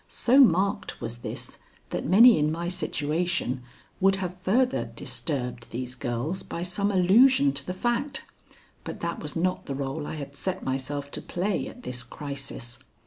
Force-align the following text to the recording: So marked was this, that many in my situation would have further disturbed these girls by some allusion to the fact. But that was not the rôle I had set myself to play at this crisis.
So 0.07 0.39
marked 0.39 0.99
was 0.99 1.17
this, 1.19 1.59
that 1.91 2.07
many 2.07 2.39
in 2.39 2.51
my 2.51 2.69
situation 2.69 3.61
would 3.99 4.15
have 4.15 4.35
further 4.35 4.85
disturbed 4.85 5.69
these 5.69 5.93
girls 5.93 6.41
by 6.41 6.63
some 6.63 6.89
allusion 6.89 7.53
to 7.53 7.63
the 7.63 7.71
fact. 7.75 8.25
But 8.83 9.01
that 9.01 9.19
was 9.19 9.35
not 9.35 9.67
the 9.67 9.75
rôle 9.75 10.07
I 10.07 10.15
had 10.15 10.35
set 10.35 10.63
myself 10.63 11.11
to 11.11 11.21
play 11.21 11.67
at 11.67 11.83
this 11.83 12.03
crisis. 12.03 12.79